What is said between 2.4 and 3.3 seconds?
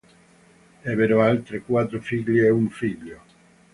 e un figlio.